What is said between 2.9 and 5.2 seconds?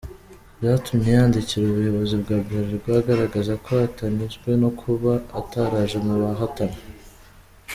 agaragaza ko atanyuzwe no kuba